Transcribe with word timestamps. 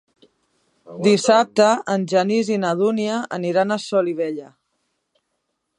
Dissabte 1.07 1.67
en 1.95 2.07
Genís 2.13 2.49
i 2.55 2.59
na 2.65 2.73
Dúnia 2.81 3.21
aniran 3.39 3.75
a 3.77 3.81
Solivella. 3.87 4.53